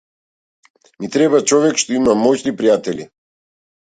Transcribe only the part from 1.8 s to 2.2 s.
што има